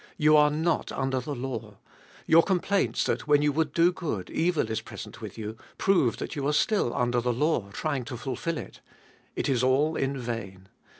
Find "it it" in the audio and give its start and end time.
8.57-9.47